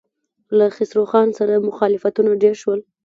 له 0.57 0.65
خسرو 0.75 1.03
خان 1.11 1.29
سره 1.39 1.65
مخالفتونه 1.69 2.31
ډېر 2.43 2.55
شول. 2.61 2.79